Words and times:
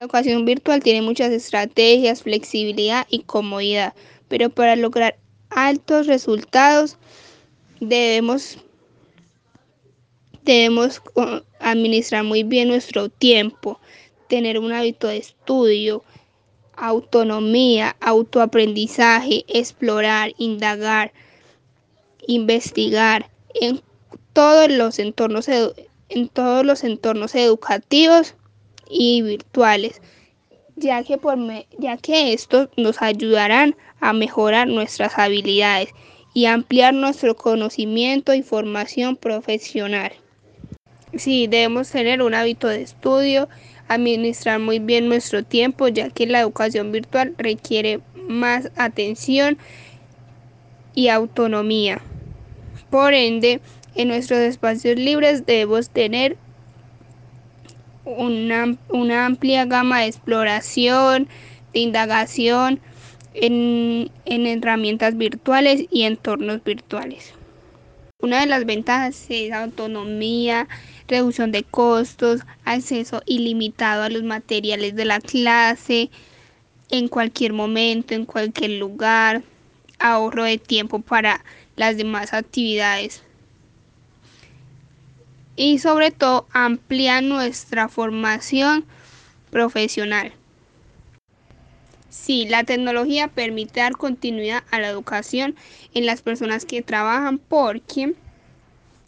La 0.00 0.04
educación 0.04 0.44
virtual 0.44 0.80
tiene 0.80 1.02
muchas 1.02 1.32
estrategias, 1.32 2.22
flexibilidad 2.22 3.04
y 3.10 3.24
comodidad, 3.24 3.94
pero 4.28 4.48
para 4.48 4.76
lograr 4.76 5.18
altos 5.50 6.06
resultados 6.06 6.98
debemos, 7.80 8.58
debemos 10.44 11.02
administrar 11.58 12.22
muy 12.22 12.44
bien 12.44 12.68
nuestro 12.68 13.08
tiempo, 13.08 13.80
tener 14.28 14.60
un 14.60 14.70
hábito 14.70 15.08
de 15.08 15.16
estudio, 15.16 16.04
autonomía, 16.76 17.96
autoaprendizaje, 17.98 19.44
explorar, 19.48 20.32
indagar, 20.38 21.12
investigar 22.28 23.32
en 23.52 23.82
todos 24.32 24.70
los 24.70 25.00
entornos, 25.00 25.48
en 25.48 26.28
todos 26.28 26.64
los 26.64 26.84
entornos 26.84 27.34
educativos 27.34 28.36
y 28.88 29.22
virtuales, 29.22 30.00
ya 30.76 31.02
que, 31.02 31.18
por 31.18 31.38
ya 31.78 31.96
que 31.96 32.32
estos 32.32 32.68
nos 32.76 33.02
ayudarán 33.02 33.76
a 34.00 34.12
mejorar 34.12 34.68
nuestras 34.68 35.18
habilidades 35.18 35.90
y 36.34 36.46
ampliar 36.46 36.94
nuestro 36.94 37.36
conocimiento 37.36 38.34
y 38.34 38.42
formación 38.42 39.16
profesional. 39.16 40.12
Sí, 41.16 41.46
debemos 41.46 41.90
tener 41.90 42.22
un 42.22 42.34
hábito 42.34 42.68
de 42.68 42.82
estudio, 42.82 43.48
administrar 43.88 44.60
muy 44.60 44.78
bien 44.78 45.08
nuestro 45.08 45.42
tiempo, 45.42 45.88
ya 45.88 46.10
que 46.10 46.26
la 46.26 46.40
educación 46.40 46.92
virtual 46.92 47.34
requiere 47.38 48.00
más 48.28 48.70
atención 48.76 49.58
y 50.94 51.08
autonomía. 51.08 52.00
Por 52.90 53.14
ende, 53.14 53.60
en 53.94 54.08
nuestros 54.08 54.40
espacios 54.40 54.96
libres 54.96 55.46
debemos 55.46 55.90
tener 55.90 56.36
una, 58.04 58.76
una 58.88 59.26
amplia 59.26 59.64
gama 59.64 60.00
de 60.00 60.06
exploración, 60.06 61.28
de 61.72 61.80
indagación 61.80 62.80
en, 63.34 64.10
en 64.24 64.46
herramientas 64.46 65.16
virtuales 65.16 65.84
y 65.90 66.04
entornos 66.04 66.62
virtuales. 66.64 67.34
Una 68.20 68.40
de 68.40 68.46
las 68.46 68.64
ventajas 68.64 69.26
es 69.28 69.52
autonomía, 69.52 70.66
reducción 71.06 71.52
de 71.52 71.62
costos, 71.62 72.40
acceso 72.64 73.22
ilimitado 73.26 74.02
a 74.02 74.10
los 74.10 74.24
materiales 74.24 74.96
de 74.96 75.04
la 75.04 75.20
clase 75.20 76.10
en 76.90 77.08
cualquier 77.08 77.52
momento, 77.52 78.14
en 78.14 78.24
cualquier 78.24 78.72
lugar, 78.72 79.42
ahorro 79.98 80.44
de 80.44 80.58
tiempo 80.58 81.00
para 81.00 81.44
las 81.76 81.96
demás 81.96 82.32
actividades 82.32 83.22
y 85.58 85.80
sobre 85.80 86.12
todo 86.12 86.46
amplía 86.52 87.20
nuestra 87.20 87.88
formación 87.88 88.84
profesional. 89.50 90.32
Sí, 92.08 92.46
la 92.48 92.62
tecnología 92.62 93.26
permite 93.26 93.80
dar 93.80 93.92
continuidad 93.92 94.62
a 94.70 94.78
la 94.78 94.88
educación 94.88 95.56
en 95.94 96.06
las 96.06 96.22
personas 96.22 96.64
que 96.64 96.80
trabajan 96.80 97.38
porque 97.38 98.14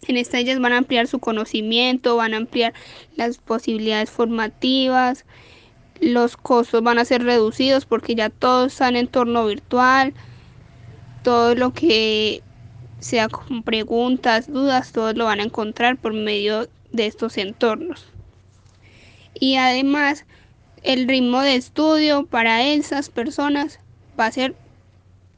en 0.09 0.17
esta 0.17 0.39
ellas 0.39 0.59
van 0.59 0.73
a 0.73 0.79
ampliar 0.79 1.07
su 1.07 1.21
conocimiento, 1.21 2.17
van 2.17 2.35
a 2.35 2.39
ampliar 2.39 2.75
las 3.15 3.39
posibilidades 3.39 4.11
formativas, 4.11 5.25
los 6.01 6.37
costos 6.37 6.83
van 6.83 6.99
a 6.99 7.05
ser 7.05 7.23
reducidos 7.23 7.87
porque 7.87 8.17
ya 8.17 8.29
todo 8.29 8.67
está 8.67 8.89
en 8.89 8.97
entorno 8.97 9.47
virtual, 9.47 10.15
todo 11.23 11.55
lo 11.55 11.73
que 11.73 12.43
sea 13.01 13.29
con 13.29 13.63
preguntas, 13.63 14.53
dudas, 14.53 14.93
todos 14.93 15.17
lo 15.17 15.25
van 15.25 15.41
a 15.41 15.45
encontrar 15.45 15.97
por 15.97 16.13
medio 16.13 16.69
de 16.93 17.07
estos 17.07 17.39
entornos. 17.39 18.07
Y 19.35 19.57
además, 19.57 20.25
el 20.83 21.09
ritmo 21.09 21.41
de 21.41 21.57
estudio 21.57 22.27
para 22.27 22.63
esas 22.65 23.09
personas 23.09 23.81
va 24.19 24.27
a 24.27 24.33
ser 24.33 24.55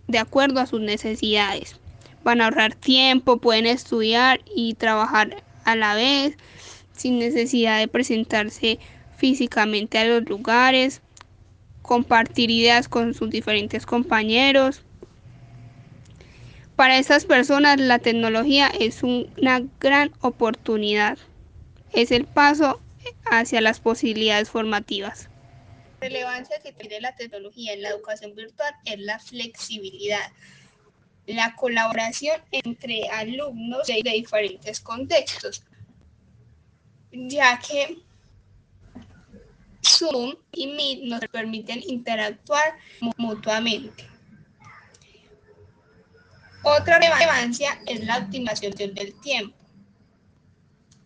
de 0.09 0.19
acuerdo 0.19 0.61
a 0.61 0.67
sus 0.67 0.81
necesidades. 0.81 1.77
Van 2.25 2.41
a 2.41 2.45
ahorrar 2.45 2.75
tiempo, 2.75 3.39
pueden 3.39 3.67
estudiar 3.67 4.41
y 4.55 4.75
trabajar 4.75 5.43
a 5.65 5.77
la 5.77 5.95
vez 5.95 6.37
sin 6.97 7.19
necesidad 7.19 7.79
de 7.79 7.89
presentarse 7.89 8.79
físicamente 9.17 9.99
a 9.99 10.05
los 10.05 10.29
lugares, 10.29 11.01
compartir 11.83 12.51
ideas 12.51 12.89
con 12.89 13.15
sus 13.15 13.31
diferentes 13.31 13.87
compañeros 13.87 14.83
para 16.77 16.99
estas 16.99 17.25
personas 17.25 17.81
la 17.81 17.99
tecnología 17.99 18.69
es 18.69 19.03
una 19.03 19.63
gran 19.81 20.13
oportunidad. 20.21 21.19
Es 21.93 22.11
el 22.11 22.25
paso 22.25 22.81
hacia 23.31 23.61
las 23.61 23.81
posibilidades 23.81 24.51
formativas. 24.51 25.29
La 26.01 26.09
relevancia 26.09 26.59
que 26.61 26.73
tiene 26.73 27.01
la 27.01 27.15
tecnología 27.15 27.75
en 27.75 27.83
la 27.83 27.91
educación 27.91 28.35
virtual 28.35 28.75
es 28.85 28.99
la 28.99 29.19
flexibilidad, 29.19 30.33
la 31.27 31.55
colaboración 31.55 32.41
entre 32.51 33.09
alumnos 33.09 33.87
de 33.87 34.03
diferentes 34.03 34.81
contextos, 34.81 35.63
ya 37.13 37.59
que 37.61 37.99
Zoom 39.85 40.35
y 40.53 40.67
Meet 40.69 41.05
nos 41.05 41.21
permiten 41.31 41.83
interactuar 41.87 42.77
mutuamente. 43.17 44.12
Otra 46.65 46.99
relevancia 46.99 47.81
es 47.87 48.05
la 48.05 48.19
optimización 48.19 48.95
del 48.95 49.21
tiempo, 49.21 49.57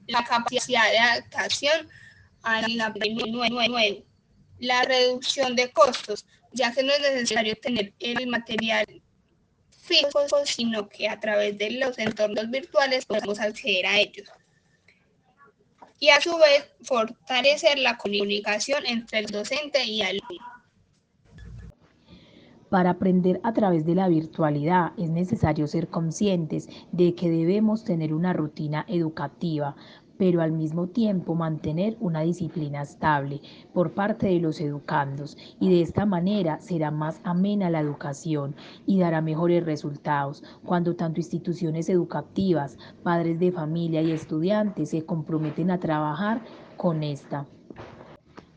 la 0.07 0.23
capacidad 0.25 0.91
de 0.91 0.99
adaptación 0.99 1.89
al 2.43 2.77
nuevo, 2.77 4.05
la 4.59 4.83
reducción 4.83 5.57
de 5.57 5.71
costos, 5.71 6.27
ya 6.53 6.73
que 6.73 6.83
no 6.83 6.93
es 6.93 7.01
necesario 7.01 7.57
tener 7.57 7.93
el 7.99 8.27
material 8.27 8.87
físico, 9.71 10.27
sino 10.45 10.89
que 10.89 11.09
a 11.09 11.19
través 11.19 11.57
de 11.57 11.71
los 11.73 11.99
entornos 11.99 12.51
virtuales 12.51 13.07
podemos 13.07 13.41
acceder 13.41 13.87
a 13.87 13.99
ellos. 13.99 14.29
Y 15.99 16.11
a 16.11 16.21
su 16.21 16.37
vez, 16.37 16.69
fortalecer 16.83 17.79
la 17.79 17.97
comunicación 17.97 18.85
entre 18.85 19.21
el 19.21 19.27
docente 19.27 19.83
y 19.85 20.03
el 20.03 20.21
alumno. 20.23 20.56
Para 22.71 22.91
aprender 22.91 23.41
a 23.45 23.53
través 23.53 23.87
de 23.87 23.95
la 23.95 24.09
virtualidad 24.09 24.93
es 24.97 25.09
necesario 25.09 25.69
ser 25.69 25.87
conscientes 25.87 26.69
de 26.91 27.15
que 27.15 27.31
debemos 27.31 27.85
tener 27.85 28.13
una 28.13 28.33
rutina 28.33 28.85
educativa, 28.89 29.77
pero 30.19 30.43
al 30.43 30.51
mismo 30.51 30.89
tiempo 30.89 31.37
mantener 31.37 31.97
una 32.01 32.23
disciplina 32.23 32.83
estable 32.83 33.41
por 33.73 33.93
parte 33.93 34.27
de 34.27 34.41
los 34.41 34.61
educandos 34.61 35.37
y 35.61 35.69
de 35.69 35.83
esta 35.83 36.07
manera 36.07 36.59
será 36.61 36.91
más 36.91 37.21
amena 37.23 37.71
la 37.71 37.81
educación 37.81 38.57
y 38.85 38.99
dará 38.99 39.21
mejores 39.21 39.65
resultados 39.65 40.43
cuando 40.65 40.97
tanto 40.97 41.21
instituciones 41.21 41.89
educativas, 41.89 42.79
padres 43.05 43.39
de 43.39 43.53
familia 43.53 44.03
y 44.03 44.11
estudiantes 44.11 44.91
se 44.91 45.05
comprometen 45.05 45.71
a 45.71 45.79
trabajar 45.79 46.41
con 46.77 47.05
esta. 47.05 47.47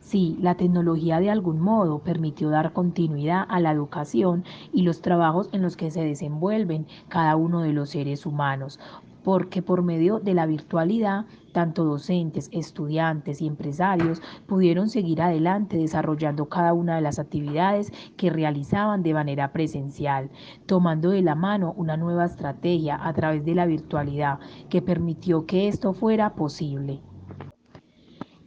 Sí, 0.09 0.39
la 0.41 0.55
tecnología 0.55 1.19
de 1.19 1.29
algún 1.29 1.59
modo 1.59 1.99
permitió 1.99 2.49
dar 2.49 2.73
continuidad 2.73 3.45
a 3.47 3.59
la 3.59 3.71
educación 3.71 4.43
y 4.73 4.81
los 4.81 5.03
trabajos 5.03 5.49
en 5.51 5.61
los 5.61 5.77
que 5.77 5.91
se 5.91 6.03
desenvuelven 6.03 6.87
cada 7.09 7.35
uno 7.35 7.61
de 7.61 7.73
los 7.73 7.91
seres 7.91 8.25
humanos, 8.25 8.79
porque 9.23 9.61
por 9.61 9.83
medio 9.83 10.19
de 10.19 10.33
la 10.33 10.47
virtualidad, 10.47 11.27
tanto 11.51 11.83
docentes, 11.85 12.49
estudiantes 12.51 13.39
y 13.39 13.45
empresarios 13.45 14.19
pudieron 14.47 14.89
seguir 14.89 15.21
adelante 15.21 15.77
desarrollando 15.77 16.49
cada 16.49 16.73
una 16.73 16.95
de 16.95 17.01
las 17.01 17.19
actividades 17.19 17.93
que 18.17 18.31
realizaban 18.31 19.03
de 19.03 19.13
manera 19.13 19.51
presencial, 19.51 20.31
tomando 20.65 21.11
de 21.11 21.21
la 21.21 21.35
mano 21.35 21.75
una 21.77 21.97
nueva 21.97 22.25
estrategia 22.25 22.97
a 22.99 23.13
través 23.13 23.45
de 23.45 23.53
la 23.53 23.67
virtualidad 23.67 24.39
que 24.69 24.81
permitió 24.81 25.45
que 25.45 25.67
esto 25.67 25.93
fuera 25.93 26.33
posible. 26.33 26.99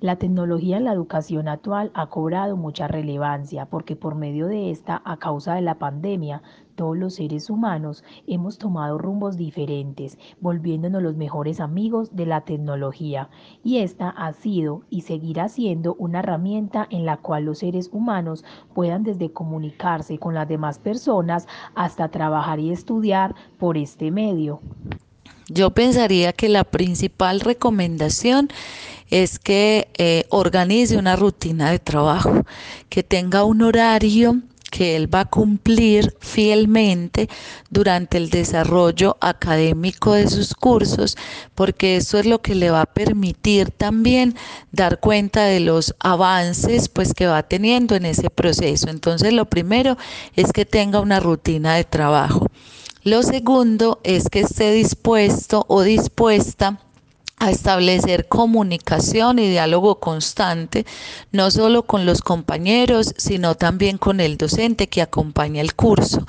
La 0.03 0.17
tecnología 0.17 0.79
en 0.79 0.85
la 0.87 0.93
educación 0.93 1.47
actual 1.47 1.93
ha 1.95 2.09
cobrado 2.09 2.57
mucha 2.57 2.89
relevancia 2.89 3.67
porque 3.67 3.95
por 3.95 4.17
medio 4.17 4.49
de 4.49 4.73
esta, 4.73 5.01
a 5.05 5.17
causa 5.19 5.55
de 5.55 5.61
la 5.61 5.79
pandemia, 5.79 6.43
todos 6.75 6.99
los 6.99 7.15
seres 7.15 7.49
humanos 7.49 8.03
hemos 8.27 8.59
tomado 8.59 8.99
rumbos 8.99 9.37
diferentes, 9.37 10.19
volviéndonos 10.41 11.05
los 11.05 11.15
mejores 11.15 11.61
amigos 11.61 12.17
de 12.17 12.27
la 12.27 12.41
tecnología. 12.41 13.29
Y 13.63 13.77
esta 13.79 14.09
ha 14.09 14.33
sido 14.33 14.83
y 14.91 15.03
seguirá 15.03 15.49
siendo 15.49 15.95
una 15.95 16.19
herramienta 16.19 16.89
en 16.91 17.07
la 17.07 17.19
cual 17.19 17.45
los 17.45 17.59
seres 17.59 17.89
humanos 17.93 18.45
puedan 18.75 19.05
desde 19.05 19.31
comunicarse 19.31 20.19
con 20.19 20.35
las 20.35 20.49
demás 20.49 20.81
personas 20.81 21.47
hasta 21.77 22.09
trabajar 22.09 22.59
y 22.59 22.73
estudiar 22.73 23.37
por 23.57 23.77
este 23.79 24.11
medio. 24.11 24.59
Yo 25.55 25.71
pensaría 25.71 26.33
que 26.33 26.49
la 26.49 26.65
principal 26.65 27.41
recomendación 27.41 28.49
es 29.11 29.39
que 29.39 29.89
eh, 29.99 30.25
organice 30.31 30.97
una 30.97 31.15
rutina 31.15 31.71
de 31.71 31.79
trabajo, 31.79 32.47
que 32.89 33.03
tenga 33.03 33.45
un 33.45 33.61
horario 33.61 34.41
que 34.71 34.97
él 34.97 35.15
va 35.15 35.21
a 35.21 35.25
cumplir 35.27 36.17
fielmente 36.21 37.29
durante 37.69 38.17
el 38.17 38.31
desarrollo 38.31 39.19
académico 39.21 40.15
de 40.15 40.31
sus 40.31 40.55
cursos, 40.55 41.19
porque 41.55 41.97
eso 41.97 42.19
es 42.19 42.25
lo 42.25 42.41
que 42.41 42.55
le 42.55 42.71
va 42.71 42.81
a 42.81 42.87
permitir 42.87 43.71
también 43.71 44.35
dar 44.71 45.01
cuenta 45.01 45.45
de 45.45 45.61
los 45.61 45.95
avances 46.01 46.89
pues 46.89 47.13
que 47.13 47.27
va 47.27 47.43
teniendo 47.43 47.95
en 47.95 48.07
ese 48.07 48.31
proceso. 48.31 48.89
Entonces, 48.89 49.35
lo 49.35 49.45
primero 49.45 49.99
es 50.35 50.51
que 50.53 50.65
tenga 50.65 51.01
una 51.01 51.21
rutina 51.21 51.75
de 51.75 51.85
trabajo. 51.85 52.47
Lo 53.05 53.25
segundo 53.25 53.99
es 54.05 54.29
que 54.29 54.41
esté 54.41 54.71
dispuesto 54.71 55.65
o 55.67 55.83
dispuesta 55.83 56.79
a 57.39 57.51
establecer 57.51 58.29
comunicación 58.29 59.41
y 59.41 59.51
diálogo 59.51 59.99
constante, 59.99 60.87
no 61.33 61.51
solo 61.51 61.83
con 61.83 62.07
los 62.07 62.23
compañeros, 62.23 63.13
sino 63.17 63.57
también 63.57 63.99
con 63.99 64.21
el 64.21 64.37
docente 64.37 64.89
que 64.89 65.03
acompaña 65.03 65.61
el 65.61 65.75
curso 65.75 66.25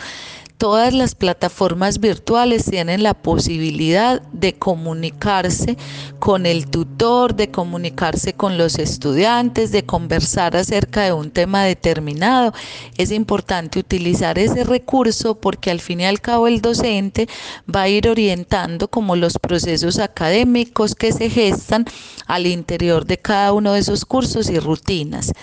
todas 0.64 0.94
las 0.94 1.14
plataformas 1.14 2.00
virtuales 2.00 2.64
tienen 2.64 3.04
la 3.04 3.16
posibilidad 3.16 4.22
de 4.32 4.54
comunicarse 4.54 5.76
con 6.20 6.46
el 6.46 6.68
tutor, 6.68 7.36
de 7.36 7.52
comunicarse 7.52 8.32
con 8.32 8.58
los 8.58 8.80
estudiantes, 8.80 9.74
de 9.74 9.84
conversar 9.84 10.56
acerca 10.56 11.02
de 11.02 11.12
un 11.12 11.32
tema 11.32 11.66
determinado. 11.66 12.54
Es 12.98 13.12
importante 13.12 13.78
utilizar 13.78 14.40
ese 14.40 14.64
recurso 14.64 15.36
porque 15.36 15.70
al 15.70 15.82
fin 15.82 16.00
y 16.00 16.06
al 16.06 16.22
cabo 16.22 16.48
el 16.48 16.62
docente 16.62 17.28
va 17.68 17.82
a 17.82 17.90
ir 17.90 18.08
orientando 18.08 18.88
como 18.88 19.18
los 19.18 19.38
procesos 19.40 20.00
académicos 20.00 20.96
que 20.96 21.12
se 21.12 21.30
gestan 21.30 21.84
al 22.26 22.48
interior 22.48 23.06
de 23.06 23.18
cada 23.18 23.52
uno 23.52 23.74
de 23.74 23.82
esos 23.82 24.06
cursos 24.06 24.50
y 24.50 24.60
rutinas. 24.60 25.34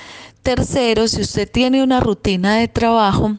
Tercero, 0.43 1.08
si 1.08 1.20
usted 1.20 1.46
tiene 1.46 1.82
una 1.82 2.00
rutina 2.00 2.56
de 2.56 2.69
trabajo, 2.69 3.37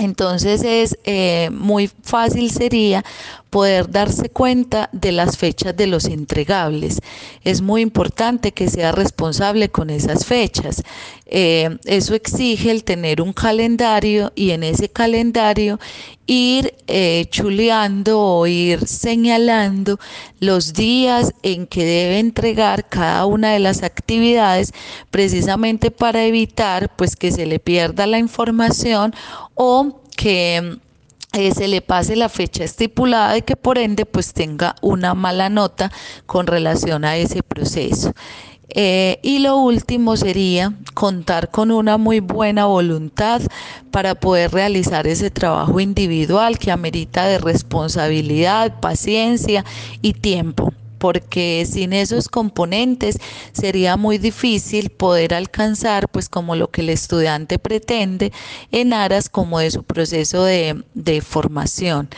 entonces 0.00 0.62
es 0.64 0.98
eh, 1.04 1.50
muy 1.52 1.90
fácil 2.02 2.50
sería 2.50 3.04
poder 3.50 3.90
darse 3.90 4.30
cuenta 4.30 4.88
de 4.92 5.12
las 5.12 5.36
fechas 5.36 5.76
de 5.76 5.88
los 5.88 6.06
entregables. 6.06 7.00
Es 7.44 7.60
muy 7.60 7.82
importante 7.82 8.52
que 8.52 8.70
sea 8.70 8.92
responsable 8.92 9.68
con 9.68 9.90
esas 9.90 10.24
fechas. 10.24 10.82
Eh, 11.26 11.78
eso 11.84 12.14
exige 12.14 12.70
el 12.70 12.84
tener 12.84 13.20
un 13.20 13.32
calendario 13.32 14.32
y 14.34 14.50
en 14.50 14.62
ese 14.62 14.88
calendario 14.88 15.78
ir 16.26 16.74
eh, 16.86 17.26
chuleando 17.30 18.20
o 18.20 18.46
ir 18.46 18.86
señalando 18.86 19.98
los 20.38 20.72
días 20.72 21.32
en 21.42 21.66
que 21.66 21.84
debe 21.84 22.18
entregar 22.20 22.88
cada 22.88 23.26
una 23.26 23.52
de 23.52 23.58
las 23.58 23.82
actividades 23.82 24.72
precisamente 25.10 25.90
para 25.90 26.24
evitar 26.24 26.94
pues 26.96 27.16
que 27.16 27.32
se 27.32 27.46
le 27.46 27.58
pierda 27.58 28.06
la 28.06 28.18
información 28.18 29.12
o 29.54 30.00
que 30.16 30.78
eh, 31.32 31.52
se 31.54 31.68
le 31.68 31.80
pase 31.80 32.16
la 32.16 32.28
fecha 32.28 32.64
estipulada 32.64 33.36
y 33.36 33.42
que 33.42 33.56
por 33.56 33.78
ende 33.78 34.04
pues 34.04 34.32
tenga 34.32 34.74
una 34.82 35.14
mala 35.14 35.48
nota 35.48 35.92
con 36.26 36.46
relación 36.46 37.04
a 37.04 37.16
ese 37.16 37.42
proceso. 37.42 38.12
Eh, 38.72 39.18
y 39.22 39.40
lo 39.40 39.56
último 39.56 40.16
sería 40.16 40.72
contar 40.94 41.50
con 41.50 41.72
una 41.72 41.98
muy 41.98 42.20
buena 42.20 42.66
voluntad 42.66 43.42
para 43.90 44.14
poder 44.14 44.52
realizar 44.52 45.08
ese 45.08 45.30
trabajo 45.30 45.80
individual 45.80 46.58
que 46.58 46.70
amerita 46.70 47.26
de 47.26 47.38
responsabilidad, 47.38 48.78
paciencia 48.80 49.64
y 50.02 50.12
tiempo 50.12 50.72
porque 51.00 51.66
sin 51.66 51.94
esos 51.94 52.28
componentes 52.28 53.16
sería 53.52 53.96
muy 53.96 54.18
difícil 54.18 54.90
poder 54.90 55.32
alcanzar 55.34 56.08
pues 56.08 56.28
como 56.28 56.54
lo 56.54 56.70
que 56.70 56.82
el 56.82 56.90
estudiante 56.90 57.58
pretende 57.58 58.32
en 58.70 58.92
aras 58.92 59.30
como 59.30 59.58
de 59.58 59.70
su 59.70 59.82
proceso 59.82 60.44
de, 60.44 60.84
de 60.94 61.22
formación. 61.22 62.10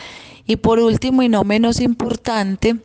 Y 0.45 0.57
por 0.57 0.79
último 0.79 1.23
y 1.23 1.29
no 1.29 1.45
menos 1.45 1.79
importante, 1.79 2.75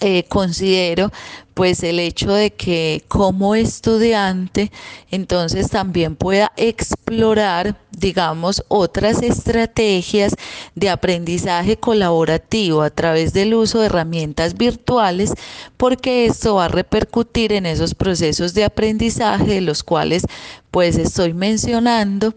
eh, 0.00 0.24
considero 0.28 1.10
pues 1.54 1.82
el 1.82 1.98
hecho 1.98 2.32
de 2.32 2.52
que 2.52 3.04
como 3.08 3.54
estudiante 3.54 4.72
entonces 5.10 5.68
también 5.68 6.16
pueda 6.16 6.52
explorar 6.56 7.76
digamos 7.90 8.64
otras 8.68 9.20
estrategias 9.22 10.36
de 10.74 10.88
aprendizaje 10.88 11.76
colaborativo 11.76 12.80
a 12.80 12.90
través 12.90 13.34
del 13.34 13.52
uso 13.52 13.80
de 13.80 13.86
herramientas 13.86 14.54
virtuales 14.54 15.34
porque 15.76 16.24
esto 16.24 16.54
va 16.54 16.66
a 16.66 16.68
repercutir 16.68 17.52
en 17.52 17.66
esos 17.66 17.94
procesos 17.94 18.54
de 18.54 18.64
aprendizaje 18.64 19.44
de 19.44 19.60
los 19.60 19.82
cuales 19.82 20.22
pues 20.70 20.96
estoy 20.96 21.34
mencionando 21.34 22.34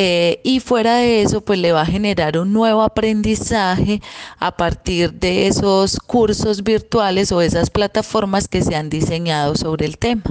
eh, 0.00 0.40
y 0.44 0.60
fuera 0.60 0.98
de 0.98 1.22
eso, 1.22 1.40
pues 1.40 1.58
le 1.58 1.72
va 1.72 1.80
a 1.80 1.86
generar 1.86 2.38
un 2.38 2.52
nuevo 2.52 2.82
aprendizaje 2.82 4.00
a 4.38 4.56
partir 4.56 5.12
de 5.14 5.48
esos 5.48 5.98
cursos 5.98 6.62
virtuales 6.62 7.32
o 7.32 7.40
esas 7.42 7.68
plataformas 7.68 8.46
que 8.46 8.62
se 8.62 8.76
han 8.76 8.90
diseñado 8.90 9.56
sobre 9.56 9.86
el 9.86 9.98
tema. 9.98 10.22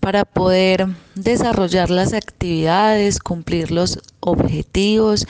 Para 0.00 0.26
poder 0.26 0.86
desarrollar 1.14 1.88
las 1.88 2.12
actividades, 2.12 3.20
cumplir 3.20 3.70
los 3.70 3.98
objetivos 4.20 5.26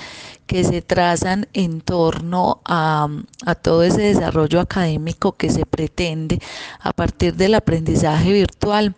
que 0.48 0.64
se 0.64 0.82
trazan 0.82 1.46
en 1.52 1.80
torno 1.80 2.60
a, 2.64 3.06
a 3.46 3.54
todo 3.54 3.84
ese 3.84 4.00
desarrollo 4.00 4.58
académico 4.58 5.36
que 5.36 5.48
se 5.48 5.64
pretende 5.64 6.40
a 6.80 6.92
partir 6.92 7.36
del 7.36 7.54
aprendizaje 7.54 8.32
virtual, 8.32 8.96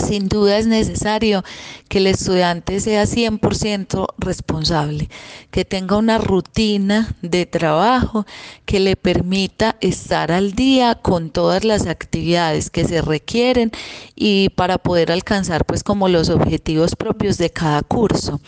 sin 0.00 0.28
duda 0.28 0.58
es 0.58 0.66
necesario 0.66 1.44
que 1.88 1.98
el 1.98 2.06
estudiante 2.06 2.80
sea 2.80 3.04
100% 3.04 4.06
responsable, 4.18 5.08
que 5.50 5.64
tenga 5.64 5.96
una 5.96 6.18
rutina 6.18 7.14
de 7.22 7.46
trabajo 7.46 8.26
que 8.64 8.80
le 8.80 8.96
permita 8.96 9.76
estar 9.80 10.32
al 10.32 10.52
día 10.52 10.94
con 10.94 11.30
todas 11.30 11.64
las 11.64 11.86
actividades 11.86 12.70
que 12.70 12.84
se 12.84 13.02
requieren 13.02 13.70
y 14.14 14.50
para 14.50 14.78
poder 14.78 15.10
alcanzar 15.12 15.64
pues 15.64 15.82
como 15.82 16.08
los 16.08 16.28
objetivos 16.28 16.96
propios 16.96 17.38
de 17.38 17.50
cada 17.50 17.82
curso. 17.82 18.40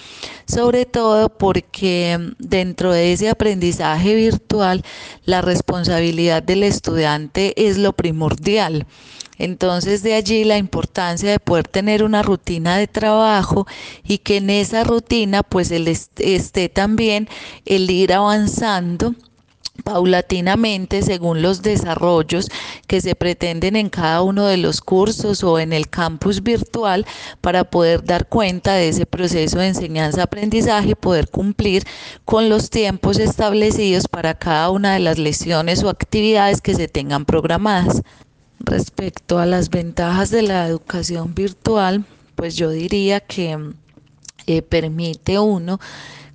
Sobre 0.47 0.87
todo 0.87 1.29
porque 1.29 2.19
dentro 2.39 2.93
de 2.93 3.13
ese 3.13 3.29
aprendizaje 3.29 4.15
virtual 4.15 4.85
la 5.25 5.43
responsabilidad 5.43 6.43
del 6.43 6.63
estudiante 6.63 7.55
es 7.69 7.79
lo 7.79 7.93
primordial. 7.93 8.87
Entonces 9.43 10.05
de 10.05 10.15
allí 10.15 10.45
la 10.45 10.57
importancia 10.57 11.29
de 11.29 11.41
poder 11.41 11.67
tener 11.67 12.05
una 12.05 12.23
rutina 12.23 12.77
de 12.77 12.87
trabajo 12.87 13.67
y 14.05 14.19
que 14.19 14.37
en 14.37 14.51
esa 14.51 14.85
rutina 14.85 15.43
pues 15.43 15.73
el 15.73 15.89
esté 15.89 16.69
también 16.69 17.29
el 17.67 17.91
ir 17.91 18.13
avanzando 18.13 19.17
paulatinamente 19.83 21.03
según 21.03 21.43
los 21.43 21.61
desarrollos 21.61 22.51
que 22.87 23.01
se 23.01 23.17
pretenden 23.17 23.75
en 23.75 23.91
cada 23.91 24.23
uno 24.23 24.47
de 24.47 24.59
los 24.59 24.81
cursos 24.81 25.43
o 25.43 25.59
en 25.59 25.73
el 25.73 25.89
campus 25.89 26.45
virtual 26.45 27.05
para 27.41 27.65
poder 27.65 28.05
dar 28.05 28.29
cuenta 28.29 28.75
de 28.75 28.91
ese 28.91 29.07
proceso 29.07 29.59
de 29.59 29.67
enseñanza-aprendizaje 29.69 30.91
y 30.91 30.95
poder 30.95 31.29
cumplir 31.29 31.83
con 32.25 32.49
los 32.49 32.71
tiempos 32.71 33.19
establecidos 33.19 34.07
para 34.07 34.35
cada 34.35 34.71
una 34.71 34.95
de 34.95 35.01
las 35.01 35.19
lesiones 35.19 35.83
o 35.83 35.89
actividades 35.89 36.61
que 36.61 36.77
se 36.77 36.87
tengan 36.87 37.25
programadas. 37.25 38.03
Respecto 38.65 39.39
a 39.39 39.47
las 39.47 39.71
ventajas 39.71 40.31
de 40.31 40.43
la 40.43 40.67
educación 40.67 41.35
virtual, 41.35 42.05
pues 42.37 42.57
yo 42.57 42.71
diría 42.71 43.21
que 43.21 43.59
eh, 44.47 44.63
permite 44.63 45.39
uno 45.39 45.81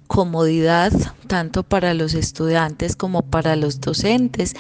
comodidad 0.08 0.92
tanto 1.28 1.64
para 1.64 1.94
los 1.94 2.14
estudiantes 2.14 2.96
como 2.96 3.22
para 3.22 3.56
los 3.56 3.80
docentes, 3.80 4.54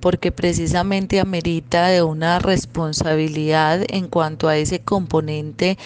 porque 0.00 0.32
precisamente 0.32 1.20
amerita 1.20 1.88
de 1.88 2.02
una 2.02 2.38
responsabilidad 2.38 3.82
en 3.88 4.08
cuanto 4.08 4.48
a 4.48 4.56
ese 4.56 4.80
componente 4.80 5.78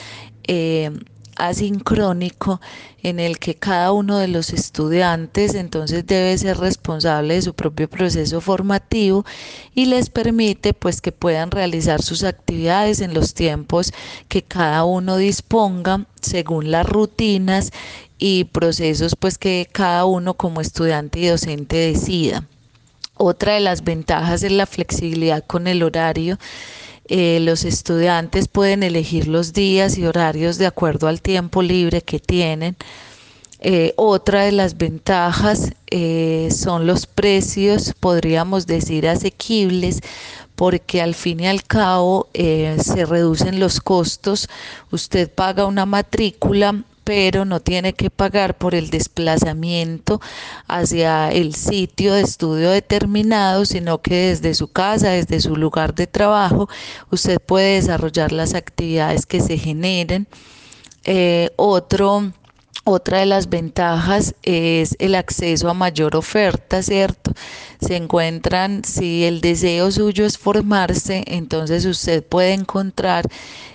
eh, 0.46 0.90
asincrónico 1.48 2.60
en 3.02 3.20
el 3.20 3.38
que 3.38 3.54
cada 3.54 3.92
uno 3.92 4.18
de 4.18 4.28
los 4.28 4.50
estudiantes 4.52 5.54
entonces 5.54 6.06
debe 6.06 6.36
ser 6.38 6.58
responsable 6.58 7.34
de 7.34 7.42
su 7.42 7.54
propio 7.54 7.88
proceso 7.88 8.40
formativo 8.40 9.24
y 9.74 9.86
les 9.86 10.10
permite 10.10 10.72
pues 10.74 11.00
que 11.00 11.12
puedan 11.12 11.50
realizar 11.50 12.02
sus 12.02 12.24
actividades 12.24 13.00
en 13.00 13.14
los 13.14 13.34
tiempos 13.34 13.92
que 14.28 14.42
cada 14.42 14.84
uno 14.84 15.16
disponga 15.16 16.06
según 16.20 16.70
las 16.70 16.86
rutinas 16.86 17.72
y 18.18 18.44
procesos 18.44 19.16
pues 19.18 19.38
que 19.38 19.68
cada 19.70 20.04
uno 20.04 20.34
como 20.34 20.60
estudiante 20.60 21.20
y 21.20 21.26
docente 21.26 21.76
decida. 21.76 22.46
Otra 23.16 23.54
de 23.54 23.60
las 23.60 23.84
ventajas 23.84 24.42
es 24.42 24.50
la 24.50 24.66
flexibilidad 24.66 25.44
con 25.46 25.66
el 25.68 25.82
horario 25.82 26.38
eh, 27.06 27.38
los 27.40 27.64
estudiantes 27.64 28.48
pueden 28.48 28.82
elegir 28.82 29.28
los 29.28 29.52
días 29.52 29.98
y 29.98 30.06
horarios 30.06 30.56
de 30.56 30.66
acuerdo 30.66 31.06
al 31.06 31.20
tiempo 31.20 31.62
libre 31.62 32.00
que 32.02 32.18
tienen. 32.18 32.76
Eh, 33.60 33.92
otra 33.96 34.44
de 34.44 34.52
las 34.52 34.76
ventajas 34.76 35.72
eh, 35.90 36.48
son 36.50 36.86
los 36.86 37.06
precios, 37.06 37.94
podríamos 37.98 38.66
decir 38.66 39.08
asequibles, 39.08 40.00
porque 40.54 41.02
al 41.02 41.14
fin 41.14 41.40
y 41.40 41.46
al 41.46 41.64
cabo 41.64 42.28
se 42.32 43.06
reducen 43.06 43.58
los 43.58 43.80
costos. 43.80 44.48
Usted 44.90 45.30
paga 45.30 45.66
una 45.66 45.84
matrícula 45.84 46.84
pero 47.04 47.44
no 47.44 47.60
tiene 47.60 47.92
que 47.92 48.10
pagar 48.10 48.56
por 48.56 48.74
el 48.74 48.90
desplazamiento 48.90 50.20
hacia 50.66 51.30
el 51.30 51.54
sitio 51.54 52.14
de 52.14 52.22
estudio 52.22 52.70
determinado, 52.70 53.64
sino 53.66 54.00
que 54.00 54.28
desde 54.28 54.54
su 54.54 54.68
casa, 54.68 55.10
desde 55.10 55.40
su 55.40 55.56
lugar 55.56 55.94
de 55.94 56.06
trabajo, 56.06 56.68
usted 57.10 57.38
puede 57.40 57.76
desarrollar 57.76 58.32
las 58.32 58.54
actividades 58.54 59.26
que 59.26 59.40
se 59.40 59.58
generen. 59.58 60.26
Eh, 61.04 61.50
otro 61.56 62.32
otra 62.86 63.20
de 63.20 63.26
las 63.26 63.48
ventajas 63.48 64.34
es 64.42 64.94
el 64.98 65.14
acceso 65.14 65.70
a 65.70 65.74
mayor 65.74 66.16
oferta, 66.16 66.82
¿cierto? 66.82 67.32
Se 67.80 67.96
encuentran, 67.96 68.84
si 68.84 69.24
el 69.24 69.40
deseo 69.40 69.90
suyo 69.90 70.26
es 70.26 70.36
formarse, 70.36 71.24
entonces 71.26 71.86
usted 71.86 72.22
puede 72.22 72.52
encontrar 72.52 73.26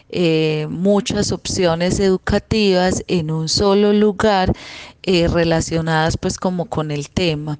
eh, 0.10 0.68
muchas 0.70 1.32
opciones 1.32 2.00
educativas 2.00 3.04
en 3.08 3.32
un 3.32 3.48
solo 3.48 3.94
lugar 3.94 4.54
eh, 5.04 5.28
relacionadas 5.28 6.18
pues 6.18 6.38
como 6.38 6.66
con 6.66 6.92
el 6.92 7.10
tema. 7.10 7.60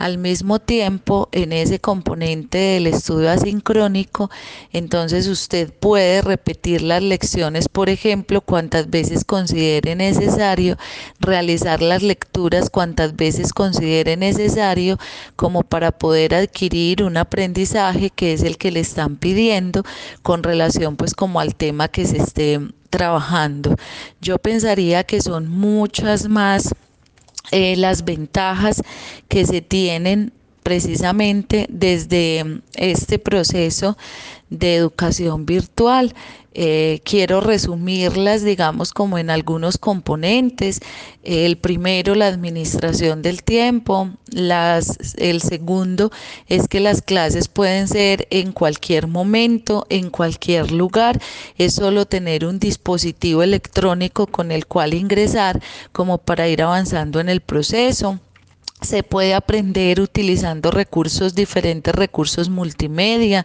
Al 0.00 0.16
mismo 0.16 0.60
tiempo, 0.60 1.28
en 1.30 1.52
ese 1.52 1.78
componente 1.78 2.56
del 2.56 2.86
estudio 2.86 3.30
asincrónico, 3.30 4.30
entonces 4.72 5.28
usted 5.28 5.70
puede 5.74 6.22
repetir 6.22 6.80
las 6.80 7.02
lecciones, 7.02 7.68
por 7.68 7.90
ejemplo, 7.90 8.40
cuantas 8.40 8.88
veces 8.88 9.26
considere 9.26 9.96
necesario, 9.96 10.78
realizar 11.18 11.82
las 11.82 12.02
lecturas 12.02 12.70
cuantas 12.70 13.14
veces 13.14 13.52
considere 13.52 14.16
necesario, 14.16 14.98
como 15.36 15.64
para 15.64 15.92
poder 15.92 16.34
adquirir 16.34 17.02
un 17.02 17.18
aprendizaje 17.18 18.08
que 18.08 18.32
es 18.32 18.42
el 18.42 18.56
que 18.56 18.70
le 18.70 18.80
están 18.80 19.16
pidiendo 19.16 19.82
con 20.22 20.42
relación 20.42 20.96
pues 20.96 21.12
como 21.12 21.40
al 21.40 21.54
tema 21.54 21.88
que 21.88 22.06
se 22.06 22.16
esté 22.16 22.58
trabajando. 22.88 23.76
Yo 24.22 24.38
pensaría 24.38 25.04
que 25.04 25.20
son 25.20 25.46
muchas 25.46 26.26
más 26.26 26.74
eh, 27.50 27.76
las 27.76 28.04
ventajas 28.04 28.82
que 29.28 29.46
se 29.46 29.60
tienen 29.60 30.32
precisamente 30.62 31.66
desde 31.68 32.60
este 32.74 33.18
proceso 33.18 33.96
de 34.50 34.76
educación 34.76 35.46
virtual. 35.46 36.14
Eh, 36.52 37.00
quiero 37.04 37.40
resumirlas, 37.40 38.42
digamos, 38.42 38.92
como 38.92 39.18
en 39.18 39.30
algunos 39.30 39.78
componentes. 39.78 40.80
El 41.22 41.58
primero, 41.58 42.14
la 42.14 42.26
administración 42.26 43.22
del 43.22 43.44
tiempo. 43.44 44.10
Las, 44.30 45.14
el 45.16 45.42
segundo 45.42 46.10
es 46.48 46.66
que 46.66 46.80
las 46.80 47.02
clases 47.02 47.48
pueden 47.48 47.86
ser 47.86 48.26
en 48.30 48.52
cualquier 48.52 49.06
momento, 49.06 49.86
en 49.90 50.10
cualquier 50.10 50.72
lugar. 50.72 51.20
Es 51.56 51.74
solo 51.74 52.06
tener 52.06 52.44
un 52.44 52.58
dispositivo 52.58 53.42
electrónico 53.42 54.26
con 54.26 54.50
el 54.50 54.66
cual 54.66 54.94
ingresar 54.94 55.60
como 55.92 56.18
para 56.18 56.48
ir 56.48 56.62
avanzando 56.62 57.20
en 57.20 57.28
el 57.28 57.40
proceso. 57.40 58.18
Se 58.82 59.02
puede 59.02 59.34
aprender 59.34 60.00
utilizando 60.00 60.70
recursos, 60.70 61.34
diferentes 61.34 61.94
recursos 61.94 62.48
multimedia. 62.48 63.44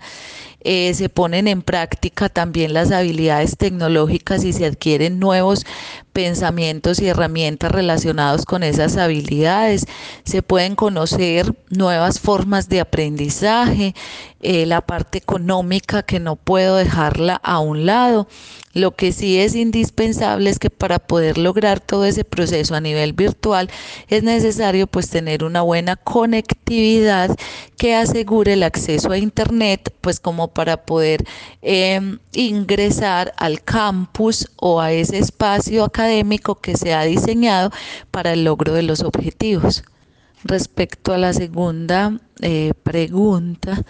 Eh, 0.67 0.95
se 0.95 1.09
ponen 1.09 1.47
en 1.47 1.61
práctica 1.61 2.27
también 2.27 2.73
las 2.73 2.91
habilidades 2.91 3.55
tecnológicas 3.55 4.43
y 4.43 4.51
se 4.51 4.65
adquieren 4.65 5.19
nuevos 5.19 5.63
pensamientos 6.11 6.99
y 7.01 7.07
herramientas 7.07 7.71
relacionados 7.71 8.45
con 8.45 8.63
esas 8.63 8.97
habilidades. 8.97 9.85
Se 10.23 10.41
pueden 10.41 10.75
conocer 10.75 11.53
nuevas 11.69 12.19
formas 12.19 12.67
de 12.67 12.79
aprendizaje, 12.79 13.93
eh, 14.41 14.65
la 14.65 14.81
parte 14.81 15.19
económica 15.19 16.01
que 16.01 16.19
no 16.19 16.35
puedo 16.35 16.77
dejarla 16.77 17.35
a 17.43 17.59
un 17.59 17.85
lado. 17.85 18.27
Lo 18.73 18.91
que 18.91 19.13
sí 19.13 19.39
es 19.39 19.55
indispensable 19.55 20.49
es 20.49 20.59
que 20.59 20.69
para 20.69 20.99
poder 20.99 21.37
lograr 21.37 21.79
todo 21.79 22.03
ese 22.03 22.25
proceso 22.25 22.75
a 22.75 22.81
nivel 22.81 23.13
virtual 23.13 23.69
es 24.09 24.23
necesario 24.23 24.85
pues 24.85 25.09
tener 25.09 25.45
una 25.45 25.61
buena 25.61 25.95
conectividad 25.95 27.35
que 27.77 27.95
asegure 27.95 28.53
el 28.53 28.63
acceso 28.63 29.11
a 29.11 29.17
internet 29.17 29.93
pues 30.01 30.19
como 30.19 30.49
para 30.55 30.77
poder 30.77 31.25
em, 31.61 32.17
ingresar 32.33 33.33
al 33.35 33.61
campus 33.61 34.49
o 34.55 34.79
a 34.79 34.93
ese 34.93 35.17
espacio 35.19 35.83
académico 35.83 36.55
que 36.55 36.77
se 36.77 36.93
ha 36.93 37.03
diseñado 37.03 37.71
para 38.09 38.31
el 38.31 38.45
logro 38.45 38.73
de 38.73 38.83
los 38.83 39.01
objetivos. 39.01 39.83
Respecto 40.47 41.11
a 41.11 41.17
la 41.17 41.33
segunda 41.33 42.19
eh, 42.39 42.73
pregunta, 42.83 43.83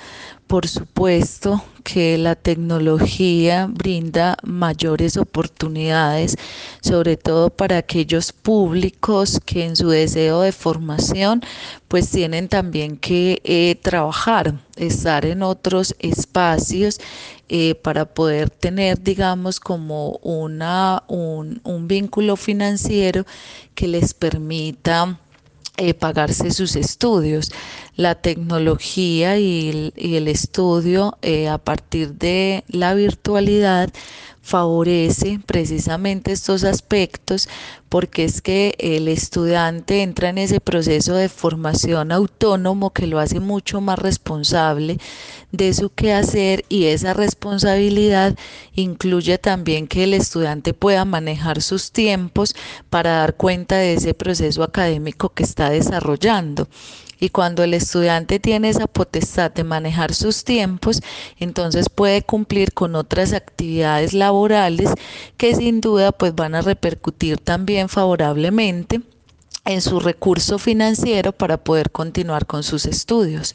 por 0.48 0.70
supuesto 0.70 1.62
que 1.84 2.18
la 2.18 2.36
tecnología 2.36 3.68
brinda 3.70 4.38
mayores 4.42 5.18
oportunidades, 5.18 6.38
sobre 6.82 7.18
todo 7.18 7.50
para 7.50 7.78
aquellos 7.78 8.32
públicos 8.32 9.42
que 9.46 9.66
en 9.66 9.76
su 9.76 9.90
deseo 9.90 10.44
de 10.44 10.54
formación 10.54 11.42
pues 11.90 12.10
tienen 12.10 12.48
también 12.48 12.96
que 12.96 13.42
eh, 13.44 13.76
trabajar, 13.82 14.54
estar 14.78 15.26
en 15.26 15.44
otros 15.44 15.94
espacios 16.00 17.02
eh, 17.50 17.76
para 17.76 18.06
poder 18.06 18.50
tener, 18.50 19.04
digamos, 19.04 19.60
como 19.60 20.20
una, 20.24 21.04
un, 21.10 21.60
un 21.66 21.90
vínculo 21.90 22.38
financiero 22.38 23.26
que 23.74 23.90
les 23.90 24.14
permita 24.14 25.20
eh, 25.78 25.94
pagarse 25.94 26.52
sus 26.52 26.76
estudios. 26.76 27.52
La 27.96 28.16
tecnología 28.16 29.38
y 29.38 29.92
el, 29.96 30.28
estudio 30.28 31.18
eh, 31.22 31.48
a 31.48 31.58
partir 31.58 32.14
de 32.14 32.64
la 32.68 32.94
virtualidad 32.94 33.90
favorece 34.46 35.40
precisamente 35.44 36.32
estos 36.32 36.64
aspectos 36.64 37.50
porque 37.90 38.26
es 38.26 38.44
que 38.44 38.76
el 38.78 39.08
estudiante 39.08 40.04
entra 40.04 40.30
en 40.30 40.38
ese 40.38 40.62
proceso 40.62 41.16
de 41.16 41.30
formación 41.30 42.12
autónomo 42.12 42.92
que 42.92 43.08
lo 43.08 43.18
hace 43.18 43.40
mucho 43.40 43.82
más 43.82 43.98
responsable 43.98 45.00
de 45.52 45.74
su 45.74 45.90
quehacer 45.90 46.64
y 46.70 46.86
esa 46.86 47.16
responsabilidad 47.16 48.38
incluye 48.76 49.40
también 49.40 49.88
que 49.88 50.04
el 50.04 50.14
estudiante 50.14 50.76
pueda 50.76 51.06
manejar 51.06 51.64
sus 51.64 51.92
tiempos 51.92 52.56
para 52.92 53.18
dar 53.18 53.36
cuenta 53.38 53.78
de 53.78 53.96
ese 53.96 54.14
proceso 54.14 54.62
académico 54.62 55.30
que 55.30 55.42
está 55.42 55.72
desarrollando. 55.72 56.68
Y 57.20 57.30
cuando 57.30 57.64
el 57.64 57.74
estudiante 57.74 58.40
tiene 58.40 58.70
esa 58.70 58.88
potestad 58.88 59.52
de 59.52 59.64
manejar 59.64 60.14
sus 60.14 60.44
tiempos, 60.44 61.02
entonces 61.40 61.90
puede 61.90 62.22
cumplir 62.22 62.74
con 62.74 62.96
otras 62.96 63.34
actividades 63.34 64.14
laborales 64.14 64.90
que 65.38 65.56
sin 65.56 65.82
duda 65.82 66.12
pues 66.12 66.36
van 66.36 66.56
a 66.56 66.62
repercutir 66.62 67.38
también 67.38 67.90
favorablemente 67.90 69.02
en 69.66 69.82
su 69.82 70.00
recurso 70.00 70.60
financiero 70.60 71.32
para 71.32 71.58
poder 71.58 71.92
continuar 71.92 72.46
con 72.46 72.64
sus 72.64 72.86
estudios. 72.86 73.54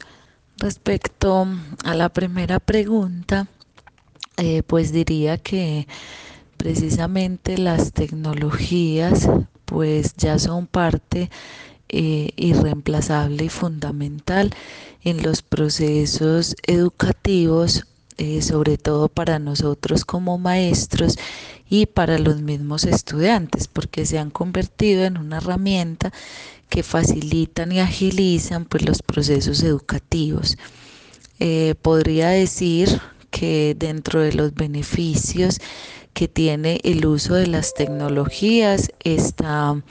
Respecto 0.57 1.47
a 1.85 1.95
la 1.95 2.09
primera 2.09 2.59
pregunta, 2.59 3.47
eh, 4.37 4.63
pues 4.63 4.91
diría 4.91 5.37
que 5.37 5.87
precisamente 6.57 7.57
las 7.57 7.93
tecnologías 7.93 9.27
pues 9.65 10.13
ya 10.15 10.37
son 10.37 10.67
parte 10.67 11.29
eh, 11.93 12.31
irreemplazable 12.37 13.43
y 13.43 13.49
fundamental 13.49 14.55
en 15.03 15.21
los 15.23 15.41
procesos 15.41 16.55
educativos, 16.65 17.85
eh, 18.17 18.41
sobre 18.41 18.77
todo 18.77 19.09
para 19.09 19.39
nosotros 19.39 20.05
como 20.05 20.37
maestros 20.37 21.17
y 21.69 21.87
para 21.87 22.17
los 22.17 22.41
mismos 22.41 22.85
estudiantes, 22.85 23.67
porque 23.67 24.05
se 24.05 24.19
han 24.19 24.31
convertido 24.31 25.03
en 25.03 25.17
una 25.17 25.37
herramienta 25.37 26.13
que 26.69 26.81
facilitan 26.81 27.73
y 27.73 27.81
agilizan 27.81 28.63
pues, 28.63 28.85
los 28.85 29.01
procesos 29.01 29.61
educativos. 29.61 30.57
Eh, 31.39 31.75
podría 31.81 32.29
decir 32.29 33.01
que 33.31 33.75
dentro 33.77 34.21
de 34.21 34.31
los 34.31 34.53
beneficios 34.53 35.59
que 36.13 36.27
tiene 36.27 36.79
el 36.83 37.05
uso 37.05 37.35
de 37.35 37.47
las 37.47 37.73
tecnologías 37.73 38.91
está 39.03 39.81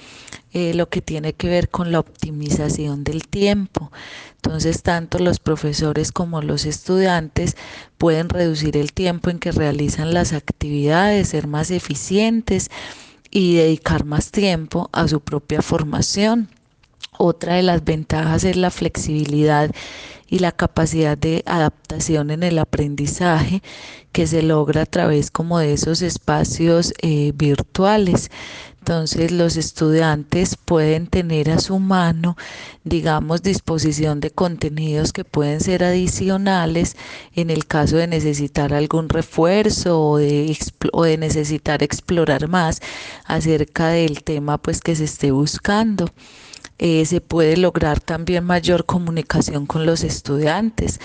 eh, 0.53 0.75
lo 0.75 0.89
que 0.89 1.00
tiene 1.00 1.33
que 1.33 1.49
ver 1.49 1.69
con 1.69 1.93
la 1.93 2.00
optimización 2.00 3.05
del 3.05 3.27
tiempo. 3.29 3.93
Entonces, 4.37 4.83
tanto 4.83 5.19
los 5.19 5.39
profesores 5.39 6.12
como 6.12 6.43
los 6.43 6.65
estudiantes 6.65 7.57
pueden 7.99 8.29
reducir 8.29 8.77
el 8.77 8.93
tiempo 8.93 9.31
en 9.31 9.39
que 9.39 9.53
realizan 9.53 10.12
las 10.12 10.33
actividades, 10.33 11.29
ser 11.29 11.47
más 11.47 11.71
eficientes 11.71 12.71
y 13.31 13.55
dedicar 13.55 14.05
más 14.05 14.31
tiempo 14.31 14.89
a 14.93 15.07
su 15.09 15.21
propia 15.21 15.62
formación. 15.62 16.49
Otra 17.19 17.55
de 17.55 17.62
las 17.62 17.85
ventajas 17.85 18.45
es 18.45 18.57
la 18.57 18.71
flexibilidad 18.71 19.71
y 20.31 20.39
la 20.39 20.53
capacidad 20.53 21.19
de 21.19 21.43
adaptación 21.45 22.31
en 22.31 22.45
el 22.45 22.59
aprendizaje 22.59 23.63
que 24.13 24.27
se 24.27 24.43
logra 24.43 24.83
a 24.83 24.87
través 24.87 25.31
como 25.31 25.59
de 25.59 25.73
esos 25.73 26.03
espacios 26.03 26.95
eh, 27.03 27.33
virtuales. 27.35 28.31
Entonces 28.79 29.31
los 29.31 29.57
estudiantes 29.57 30.57
pueden 30.57 31.07
tener 31.07 31.51
a 31.51 31.59
su 31.59 31.79
mano, 31.79 32.37
digamos, 32.83 33.43
disposición 33.43 34.21
de 34.21 34.31
contenidos 34.31 35.13
que 35.13 35.25
pueden 35.25 35.61
ser 35.61 35.85
adicionales 35.85 36.97
en 37.35 37.51
el 37.51 37.67
caso 37.67 37.97
de 37.99 38.07
necesitar 38.07 38.73
algún 38.73 39.09
refuerzo 39.09 40.01
o 40.01 40.17
de, 40.17 40.57
o 40.93 41.05
de 41.05 41.19
necesitar 41.19 41.83
explorar 41.83 42.49
más 42.49 42.81
acerca 43.27 43.89
del 43.89 44.23
tema 44.25 44.59
pues 44.59 44.81
que 44.81 44.97
se 44.97 45.05
esté 45.05 45.31
buscando. 45.31 46.07
Eh, 46.83 47.05
se 47.05 47.21
puede 47.21 47.59
lograr 47.59 48.01
también 48.01 48.43
mayor 48.45 48.87
comunicación 48.87 49.67
con 49.67 49.85
los 49.85 50.03
estudiantes. 50.03 50.99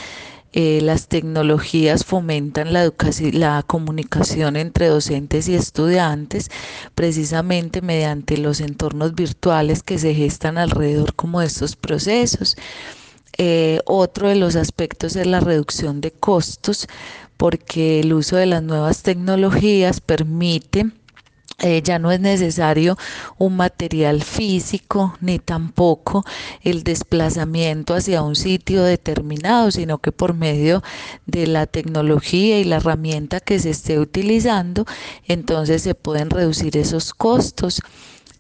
Eh, 0.53 0.79
las 0.81 1.09
tecnologías 1.09 2.05
fomentan 2.05 2.71
la, 2.71 2.89
la 3.33 3.63
comunicación 3.67 4.55
entre 4.55 4.87
docentes 4.87 5.49
y 5.49 5.55
estudiantes 5.55 6.49
precisamente 6.95 7.81
mediante 7.81 8.37
los 8.37 8.61
entornos 8.61 9.15
virtuales 9.15 9.83
que 9.83 9.99
se 9.99 10.13
gestan 10.13 10.57
alrededor 10.57 11.13
como 11.13 11.41
de 11.41 11.47
estos 11.47 11.75
procesos. 11.75 12.55
Eh, 13.37 13.81
otro 13.85 14.29
de 14.29 14.35
los 14.35 14.55
aspectos 14.55 15.17
es 15.17 15.27
la 15.27 15.41
reducción 15.41 15.99
de 15.99 16.11
costos 16.11 16.87
porque 17.35 17.99
el 17.99 18.13
uso 18.13 18.37
de 18.37 18.45
las 18.45 18.63
nuevas 18.63 19.03
tecnologías 19.03 19.99
permite 19.99 20.85
eh, 21.59 21.81
ya 21.81 21.99
no 21.99 22.11
es 22.11 22.19
necesario 22.19 22.97
un 23.37 23.55
material 23.55 24.23
físico 24.23 25.15
ni 25.21 25.39
tampoco 25.39 26.25
el 26.61 26.83
desplazamiento 26.83 27.93
hacia 27.93 28.21
un 28.23 28.35
sitio 28.35 28.83
determinado, 28.83 29.71
sino 29.71 29.99
que 29.99 30.11
por 30.11 30.33
medio 30.33 30.83
de 31.25 31.47
la 31.47 31.65
tecnología 31.65 32.59
y 32.59 32.65
la 32.65 32.77
herramienta 32.77 33.39
que 33.39 33.59
se 33.59 33.69
esté 33.69 33.99
utilizando, 33.99 34.85
entonces 35.27 35.81
se 35.81 35.95
pueden 35.95 36.29
reducir 36.29 36.75
esos 36.77 37.13
costos. 37.13 37.81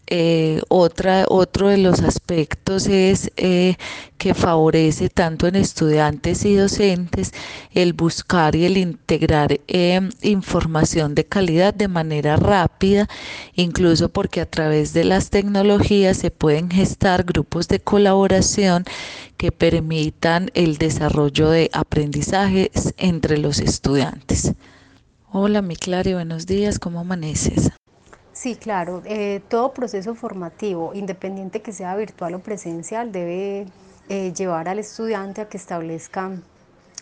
Eh, 0.07 0.61
otra, 0.67 1.25
otro 1.29 1.69
de 1.69 1.77
los 1.77 2.01
aspectos 2.01 2.85
es 2.85 3.31
eh, 3.37 3.75
que 4.19 4.35
favorece 4.35 5.09
tanto 5.09 5.47
en 5.47 5.55
estudiantes 5.55 6.45
y 6.45 6.55
docentes 6.55 7.31
el 7.73 7.93
buscar 7.93 8.55
y 8.55 8.65
el 8.65 8.77
integrar 8.77 9.59
eh, 9.67 9.99
información 10.21 11.15
de 11.15 11.25
calidad 11.25 11.73
de 11.73 11.87
manera 11.87 12.35
rápida, 12.35 13.07
incluso 13.55 14.09
porque 14.09 14.41
a 14.41 14.45
través 14.45 14.93
de 14.93 15.05
las 15.05 15.31
tecnologías 15.31 16.17
se 16.17 16.29
pueden 16.29 16.69
gestar 16.69 17.23
grupos 17.23 17.67
de 17.67 17.79
colaboración 17.79 18.85
que 19.37 19.51
permitan 19.51 20.51
el 20.53 20.77
desarrollo 20.77 21.49
de 21.49 21.71
aprendizajes 21.73 22.93
entre 22.97 23.39
los 23.39 23.59
estudiantes. 23.59 24.53
Hola, 25.31 25.61
mi 25.63 25.75
Clary, 25.75 26.13
buenos 26.13 26.45
días, 26.45 26.77
¿cómo 26.79 26.99
amaneces? 26.99 27.71
Sí, 28.35 28.57
claro. 28.57 29.01
Eh, 29.05 29.41
todo 29.47 29.73
proceso 29.73 30.13
formativo, 30.13 30.93
independiente 30.93 31.61
que 31.61 31.71
sea 31.71 31.95
virtual 31.95 32.35
o 32.35 32.39
presencial, 32.43 33.13
debe 33.13 33.65
eh, 34.09 34.33
llevar 34.33 34.67
al 34.67 34.77
estudiante 34.79 35.39
a 35.39 35.47
que 35.47 35.55
establezca 35.55 36.31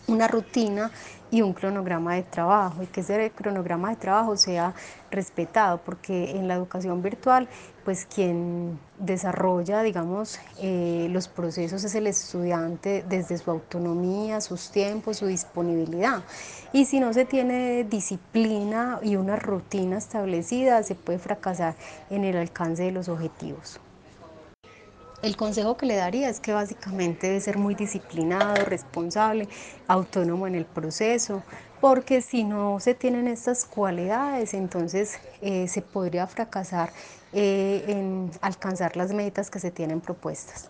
una 0.06 0.28
rutina 0.28 0.92
y 1.34 1.42
un 1.42 1.52
cronograma 1.52 2.14
de 2.14 2.22
trabajo 2.22 2.84
y 2.84 2.86
que 2.86 3.00
ese 3.00 3.32
cronograma 3.34 3.90
de 3.90 3.96
trabajo 3.96 4.36
sea 4.36 4.72
respetado 5.10 5.78
porque 5.78 6.30
en 6.30 6.46
la 6.46 6.54
educación 6.54 7.02
virtual 7.02 7.48
pues 7.84 8.06
quien 8.06 8.78
desarrolla 9.00 9.82
digamos 9.82 10.38
eh, 10.62 11.08
los 11.10 11.26
procesos 11.26 11.82
es 11.82 11.92
el 11.96 12.06
estudiante 12.06 13.04
desde 13.08 13.36
su 13.36 13.50
autonomía, 13.50 14.40
sus 14.40 14.70
tiempos, 14.70 15.16
su 15.16 15.26
disponibilidad 15.26 16.22
y 16.72 16.84
si 16.84 17.00
no 17.00 17.12
se 17.12 17.24
tiene 17.24 17.82
disciplina 17.82 19.00
y 19.02 19.16
una 19.16 19.34
rutina 19.34 19.98
establecida 19.98 20.84
se 20.84 20.94
puede 20.94 21.18
fracasar 21.18 21.74
en 22.10 22.22
el 22.22 22.36
alcance 22.36 22.84
de 22.84 22.92
los 22.92 23.08
objetivos. 23.08 23.80
El 25.24 25.38
consejo 25.38 25.78
que 25.78 25.86
le 25.86 25.96
daría 25.96 26.28
es 26.28 26.38
que 26.38 26.52
básicamente 26.52 27.28
debe 27.28 27.40
ser 27.40 27.56
muy 27.56 27.74
disciplinado, 27.74 28.62
responsable, 28.66 29.48
autónomo 29.88 30.46
en 30.46 30.54
el 30.54 30.66
proceso, 30.66 31.42
porque 31.80 32.20
si 32.20 32.44
no 32.44 32.78
se 32.78 32.92
tienen 32.92 33.26
estas 33.26 33.64
cualidades, 33.64 34.52
entonces 34.52 35.18
eh, 35.40 35.66
se 35.66 35.80
podría 35.80 36.26
fracasar 36.26 36.90
eh, 37.32 37.84
en 37.88 38.30
alcanzar 38.42 38.98
las 38.98 39.14
metas 39.14 39.50
que 39.50 39.60
se 39.60 39.70
tienen 39.70 40.02
propuestas. 40.02 40.68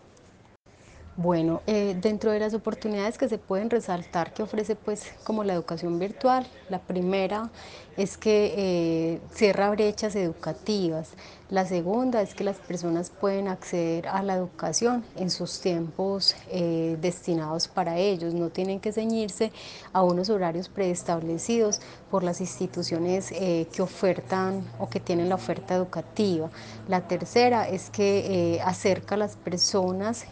Bueno, 1.17 1.63
eh, 1.67 1.97
dentro 2.01 2.31
de 2.31 2.39
las 2.39 2.55
oportunidades 2.55 3.19
que 3.19 3.29
se 3.29 3.39
pueden 3.39 3.71
resaltar 3.71 4.35
que 4.35 4.45
ofrece 4.45 4.77
pues 4.77 5.13
como 5.25 5.43
la 5.43 5.55
educación 5.55 5.99
virtual, 5.99 6.47
la 6.69 6.79
primera 6.79 7.51
es 7.97 8.17
que 8.17 9.21
cierra 9.33 9.71
brechas 9.71 10.15
educativas, 10.15 11.11
la 11.55 11.65
segunda 11.67 12.21
es 12.21 12.35
que 12.35 12.43
las 12.43 12.57
personas 12.57 13.11
pueden 13.11 13.47
acceder 13.47 14.09
a 14.09 14.25
la 14.25 14.35
educación 14.35 15.05
en 15.15 15.31
sus 15.31 15.61
tiempos 15.61 16.35
eh, 16.51 16.97
destinados 17.01 17.69
para 17.69 17.97
ellos, 17.97 18.35
no 18.35 18.51
tienen 18.51 18.81
que 18.81 18.91
ceñirse 18.93 19.53
a 19.93 20.03
unos 20.03 20.31
horarios 20.31 20.69
preestablecidos 20.69 21.81
por 22.11 22.25
las 22.25 22.41
instituciones 22.41 23.31
que 23.31 23.83
ofertan 23.83 24.65
o 24.79 24.89
que 24.89 25.01
tienen 25.01 25.29
la 25.29 25.35
oferta 25.35 25.75
educativa. 25.75 26.49
La 26.89 27.09
tercera 27.09 27.69
es 27.69 27.91
que 27.91 28.61
acerca 28.65 29.17
a 29.17 29.19
las 29.19 29.37
personas, 29.37 30.25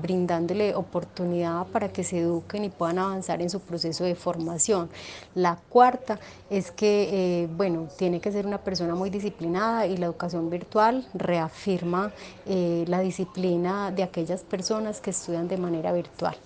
brinda 0.00 0.28
dándole 0.28 0.74
oportunidad 0.74 1.66
para 1.66 1.88
que 1.88 2.04
se 2.04 2.20
eduquen 2.20 2.64
y 2.64 2.68
puedan 2.68 2.98
avanzar 2.98 3.42
en 3.42 3.50
su 3.50 3.60
proceso 3.60 4.04
de 4.04 4.14
formación. 4.14 4.88
La 5.34 5.56
cuarta 5.68 6.20
es 6.48 6.70
que, 6.70 7.42
eh, 7.42 7.48
bueno, 7.48 7.88
tiene 7.98 8.20
que 8.20 8.30
ser 8.30 8.46
una 8.46 8.58
persona 8.58 8.94
muy 8.94 9.10
disciplinada 9.10 9.86
y 9.86 9.96
la 9.96 10.06
educación 10.06 10.48
virtual 10.68 11.06
reafirma 11.14 12.12
eh, 12.46 12.84
la 12.88 13.00
disciplina 13.00 13.90
de 13.90 14.02
aquellas 14.02 14.42
personas 14.42 15.00
que 15.00 15.10
estudian 15.10 15.48
de 15.48 15.56
manera 15.56 15.92
virtual. 15.92 16.36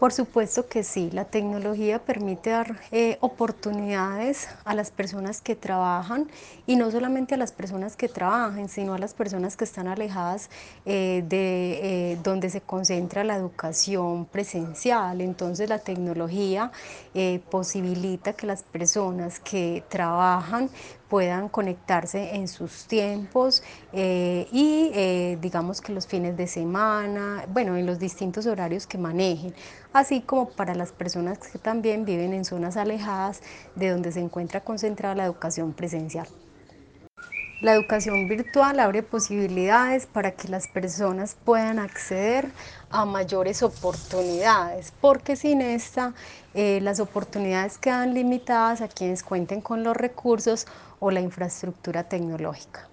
Por 0.00 0.14
supuesto 0.14 0.66
que 0.66 0.82
sí, 0.82 1.10
la 1.12 1.26
tecnología 1.26 1.98
permite 1.98 2.48
dar 2.48 2.80
eh, 2.90 3.18
oportunidades 3.20 4.48
a 4.64 4.74
las 4.74 4.90
personas 4.90 5.42
que 5.42 5.56
trabajan 5.56 6.30
y 6.66 6.76
no 6.76 6.90
solamente 6.90 7.34
a 7.34 7.36
las 7.36 7.52
personas 7.52 7.96
que 7.96 8.08
trabajan, 8.08 8.70
sino 8.70 8.94
a 8.94 8.98
las 8.98 9.12
personas 9.12 9.58
que 9.58 9.64
están 9.64 9.88
alejadas 9.88 10.48
eh, 10.86 11.22
de 11.28 12.12
eh, 12.12 12.18
donde 12.22 12.48
se 12.48 12.62
concentra 12.62 13.24
la 13.24 13.36
educación 13.36 14.24
presencial. 14.24 15.20
Entonces 15.20 15.68
la 15.68 15.78
tecnología 15.78 16.72
posibilita 17.50 18.32
que 18.32 18.46
las 18.46 18.62
personas 18.62 19.40
que 19.40 19.82
trabajan 19.88 20.70
puedan 21.08 21.48
conectarse 21.48 22.36
en 22.36 22.46
sus 22.46 22.86
tiempos 22.86 23.64
y 23.92 25.36
digamos 25.40 25.80
que 25.80 25.92
los 25.92 26.06
fines 26.06 26.36
de 26.36 26.46
semana, 26.46 27.44
bueno, 27.48 27.76
en 27.76 27.84
los 27.84 27.98
distintos 27.98 28.46
horarios 28.46 28.86
que 28.86 28.96
manejen, 28.96 29.52
así 29.92 30.20
como 30.20 30.50
para 30.50 30.74
las 30.74 30.92
personas 30.92 31.38
que 31.38 31.58
también 31.58 32.04
viven 32.04 32.32
en 32.32 32.44
zonas 32.44 32.76
alejadas 32.76 33.42
de 33.74 33.90
donde 33.90 34.12
se 34.12 34.20
encuentra 34.20 34.60
concentrada 34.62 35.14
la 35.14 35.24
educación 35.24 35.72
presencial. 35.72 36.26
La 37.60 37.74
educación 37.74 38.26
virtual 38.26 38.80
abre 38.80 39.02
posibilidades 39.02 40.06
para 40.06 40.30
que 40.30 40.48
las 40.48 40.66
personas 40.66 41.36
puedan 41.44 41.78
acceder 41.78 42.50
a 42.90 43.04
mayores 43.04 43.62
oportunidades, 43.62 44.94
porque 44.98 45.36
sin 45.36 45.60
esta 45.60 46.14
eh, 46.54 46.80
las 46.80 47.00
oportunidades 47.00 47.76
quedan 47.76 48.14
limitadas 48.14 48.80
a 48.80 48.88
quienes 48.88 49.22
cuenten 49.22 49.60
con 49.60 49.84
los 49.84 49.94
recursos 49.94 50.66
o 51.00 51.10
la 51.10 51.20
infraestructura 51.20 52.04
tecnológica. 52.04 52.88